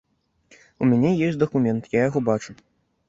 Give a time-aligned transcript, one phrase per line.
[0.85, 2.51] У мяне ёсць дакумент, я яго бачу.